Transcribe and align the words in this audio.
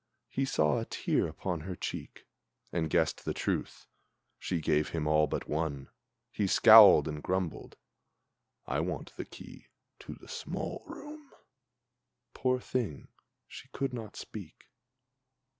He 0.31 0.45
saw 0.45 0.79
a 0.79 0.85
tear 0.85 1.27
upon 1.27 1.59
her 1.59 1.75
cheek, 1.75 2.25
And 2.71 2.89
guessed 2.89 3.23
the 3.23 3.35
truth. 3.35 3.85
She 4.39 4.59
gave 4.59 4.89
him 4.89 5.05
all 5.05 5.27
but 5.27 5.47
one. 5.47 5.89
He 6.31 6.47
scowled 6.47 7.07
and 7.07 7.21
grumbled: 7.21 7.77
"I 8.65 8.79
want 8.79 9.15
the 9.15 9.25
key 9.25 9.67
to 9.99 10.15
the 10.15 10.27
small 10.27 10.83
room!" 10.87 11.31
Poor 12.33 12.59
thing, 12.59 13.09
she 13.47 13.67
could 13.67 13.93
not 13.93 14.15
speak! 14.15 14.65